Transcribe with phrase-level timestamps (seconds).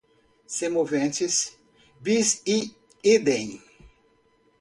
[0.57, 1.37] semoventes,
[2.07, 2.63] bis in
[3.13, 3.51] idem